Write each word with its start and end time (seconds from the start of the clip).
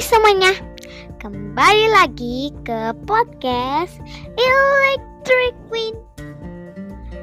Hai 0.00 0.08
semuanya, 0.16 0.56
kembali 1.20 1.92
lagi 1.92 2.56
ke 2.64 2.96
podcast 3.04 4.00
Electric 4.32 5.52
Queen. 5.68 5.92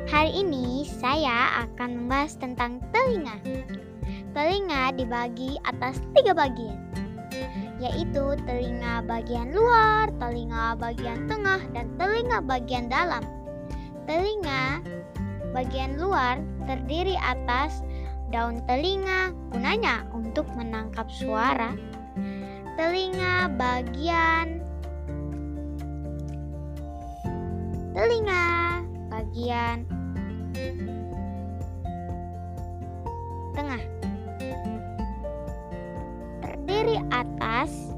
Hari 0.05 0.45
ini 0.45 0.85
saya 0.85 1.65
akan 1.65 2.05
membahas 2.05 2.37
tentang 2.37 2.77
telinga. 2.93 3.33
Telinga 4.29 4.93
dibagi 4.93 5.57
atas 5.65 5.97
tiga 6.13 6.37
bagian, 6.37 6.77
yaitu 7.81 8.37
telinga 8.45 9.01
bagian 9.09 9.57
luar, 9.57 10.13
telinga 10.21 10.77
bagian 10.77 11.25
tengah, 11.25 11.65
dan 11.73 11.89
telinga 11.97 12.45
bagian 12.45 12.93
dalam. 12.93 13.25
Telinga 14.05 14.85
bagian 15.49 15.97
luar 15.97 16.37
terdiri 16.69 17.17
atas 17.25 17.81
daun 18.29 18.61
telinga, 18.69 19.33
gunanya 19.49 20.05
untuk 20.13 20.45
menangkap 20.53 21.09
suara 21.09 21.73
telinga 22.77 23.49
bagian. 23.57 24.61
Telinga 27.97 28.45
bagian. 29.09 29.77
Tengah. 33.57 33.81
Terdiri 36.45 37.01
atas 37.09 37.89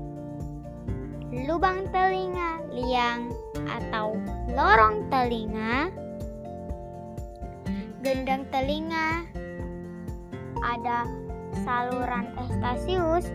lubang 1.28 1.84
telinga 1.92 2.64
liang 2.72 3.36
atau 3.68 4.16
lorong 4.56 5.04
telinga. 5.12 5.92
Gendang 8.00 8.48
telinga. 8.48 9.28
Ada 10.64 11.04
saluran 11.68 12.32
estasius 12.48 13.28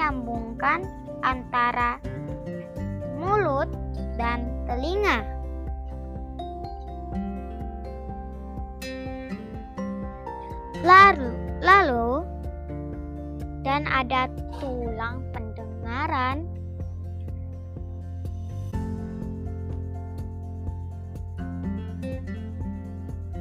menyambungkan 0.00 0.80
antara 1.20 2.00
mulut 3.20 3.68
dan 4.16 4.48
telinga. 4.64 5.20
Lalu, 10.80 11.36
lalu 11.60 12.24
dan 13.60 13.84
ada 13.92 14.32
tulang 14.56 15.20
pendengaran 15.36 16.48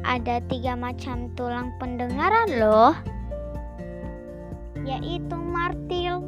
ada 0.04 0.44
tiga 0.52 0.76
macam 0.76 1.32
tulang 1.40 1.72
pendengaran 1.80 2.52
loh 2.60 2.92
yaitu 4.84 5.38
martil, 5.38 6.24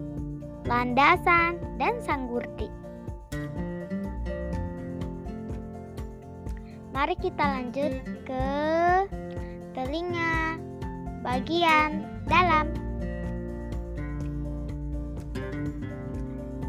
landasan, 0.72 1.60
dan 1.76 2.00
sanggurdi. 2.00 2.72
Mari 6.96 7.20
kita 7.20 7.44
lanjut 7.44 8.00
ke 8.24 8.48
telinga 9.76 10.56
bagian 11.28 12.08
dalam. 12.24 12.72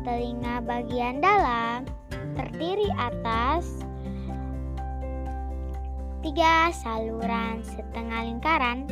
Telinga 0.03 0.59
bagian 0.67 1.23
dalam 1.23 1.87
terdiri 2.35 2.91
atas 2.99 3.87
tiga 6.27 6.75
saluran 6.75 7.63
setengah 7.63 8.27
lingkaran. 8.27 8.83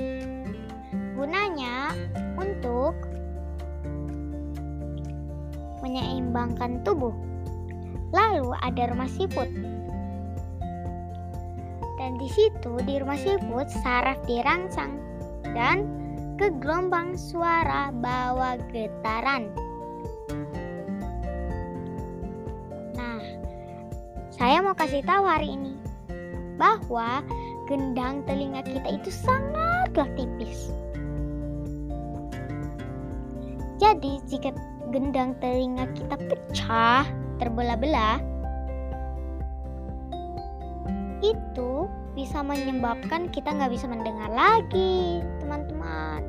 Gunanya 1.18 1.89
menyeimbangkan 5.90 6.86
tubuh. 6.86 7.10
Lalu 8.14 8.54
ada 8.62 8.94
rumah 8.94 9.10
siput. 9.10 9.50
Dan 11.98 12.16
di 12.16 12.30
situ 12.30 12.78
di 12.86 13.02
rumah 13.02 13.18
siput 13.18 13.66
saraf 13.82 14.16
dirangsang 14.24 15.02
dan 15.50 15.84
ke 16.38 16.54
gelombang 16.62 17.18
suara 17.18 17.90
bawa 17.90 18.56
getaran. 18.70 19.50
Nah, 22.94 23.20
saya 24.30 24.62
mau 24.62 24.72
kasih 24.78 25.02
tahu 25.02 25.26
hari 25.26 25.58
ini 25.58 25.74
bahwa 26.56 27.20
gendang 27.66 28.24
telinga 28.24 28.62
kita 28.64 28.96
itu 28.96 29.10
sangatlah 29.12 30.08
tipis. 30.16 30.72
Jadi, 33.80 34.20
jika 34.28 34.52
gendang 34.90 35.38
telinga 35.38 35.86
kita 35.94 36.18
pecah, 36.18 37.06
terbelah-belah, 37.38 38.18
itu 41.22 41.86
bisa 42.18 42.42
menyebabkan 42.42 43.30
kita 43.30 43.54
nggak 43.54 43.70
bisa 43.70 43.86
mendengar 43.86 44.28
lagi, 44.34 45.22
teman-teman. 45.38 46.26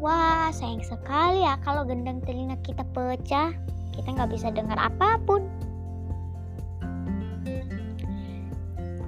Wah, 0.00 0.48
sayang 0.52 0.84
sekali 0.84 1.44
ya 1.44 1.56
kalau 1.64 1.84
gendang 1.88 2.20
telinga 2.24 2.56
kita 2.60 2.84
pecah, 2.92 3.52
kita 3.96 4.08
nggak 4.12 4.32
bisa 4.32 4.52
dengar 4.52 4.76
apa 4.76 5.16
pun. 5.24 5.48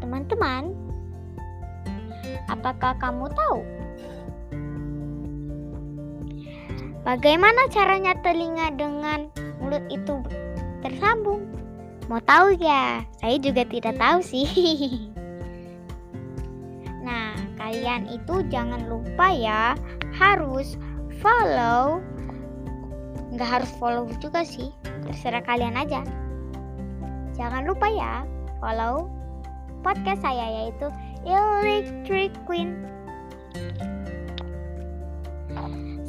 Teman-teman, 0.00 0.76
apakah 2.48 2.92
kamu 3.00 3.28
tahu 3.32 3.81
Bagaimana 7.02 7.66
caranya 7.74 8.14
telinga 8.22 8.70
dengan 8.78 9.26
mulut 9.58 9.82
itu 9.90 10.22
tersambung? 10.86 11.50
Mau 12.06 12.22
tahu 12.22 12.54
ya? 12.58 13.02
Saya 13.18 13.36
juga 13.42 13.66
tidak 13.66 13.98
tahu 13.98 14.18
sih. 14.22 14.46
Nah, 17.02 17.34
kalian 17.58 18.06
itu 18.06 18.46
jangan 18.46 18.86
lupa 18.86 19.34
ya, 19.34 19.74
harus 20.14 20.78
follow. 21.18 21.98
Nggak 23.34 23.58
harus 23.58 23.70
follow 23.82 24.06
juga 24.22 24.46
sih, 24.46 24.70
terserah 25.02 25.42
kalian 25.42 25.74
aja. 25.74 26.06
Jangan 27.34 27.66
lupa 27.66 27.90
ya, 27.90 28.22
follow 28.62 29.10
podcast 29.82 30.22
saya 30.22 30.62
yaitu 30.62 30.86
Electric 31.26 32.30
Queen. 32.46 32.86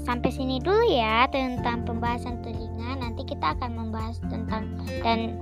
Sampai 0.04 0.30
sini 0.36 0.60
dulu 0.60 0.84
ya 0.92 1.26
tentang 1.32 1.88
pembahasan 1.88 2.44
telinga. 2.44 3.00
Nanti 3.00 3.24
kita 3.24 3.56
akan 3.56 3.72
membahas 3.72 4.20
tentang 4.28 4.76
dan 5.00 5.40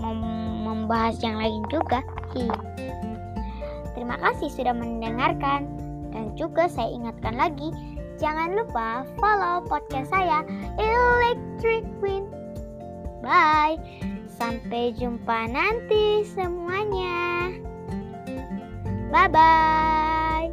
mem 0.00 0.20
membahas 0.64 1.20
yang 1.20 1.36
lain 1.36 1.60
juga. 1.68 2.00
Hi. 2.32 2.48
Terima 3.92 4.16
kasih 4.20 4.48
sudah 4.52 4.72
mendengarkan 4.72 5.68
dan 6.12 6.32
juga 6.38 6.70
saya 6.70 6.88
ingatkan 6.88 7.36
lagi 7.36 7.68
jangan 8.16 8.56
lupa 8.56 9.04
follow 9.20 9.64
podcast 9.68 10.08
saya 10.08 10.42
Electric 10.80 11.84
Queen. 12.00 12.24
Bye. 13.20 13.76
Sampai 14.38 14.94
jumpa 14.94 15.50
nanti 15.50 16.22
semuanya. 16.30 17.50
Bye 19.10 19.28
bye. 19.28 20.46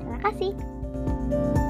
Terima 0.00 0.18
kasih. 0.24 0.75
Thank 1.28 1.56
you 1.56 1.65